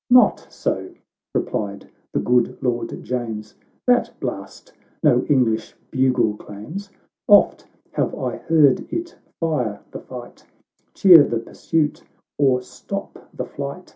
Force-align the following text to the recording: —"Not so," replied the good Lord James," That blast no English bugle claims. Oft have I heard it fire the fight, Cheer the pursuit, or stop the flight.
—"Not 0.10 0.48
so," 0.50 0.92
replied 1.32 1.88
the 2.12 2.18
good 2.18 2.60
Lord 2.60 3.00
James," 3.04 3.54
That 3.86 4.12
blast 4.18 4.72
no 5.04 5.22
English 5.28 5.76
bugle 5.92 6.36
claims. 6.36 6.90
Oft 7.28 7.68
have 7.92 8.12
I 8.16 8.38
heard 8.38 8.92
it 8.92 9.14
fire 9.38 9.78
the 9.92 10.00
fight, 10.00 10.44
Cheer 10.94 11.22
the 11.22 11.38
pursuit, 11.38 12.02
or 12.38 12.60
stop 12.60 13.28
the 13.32 13.44
flight. 13.46 13.94